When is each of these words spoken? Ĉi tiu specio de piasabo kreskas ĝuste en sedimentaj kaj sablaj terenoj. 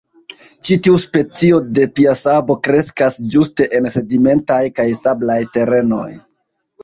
Ĉi 0.67 0.75
tiu 0.85 0.95
specio 1.01 1.59
de 1.79 1.83
piasabo 1.99 2.55
kreskas 2.69 3.19
ĝuste 3.35 3.67
en 3.79 3.89
sedimentaj 3.97 4.59
kaj 4.79 4.87
sablaj 5.03 5.39
terenoj. 5.59 6.09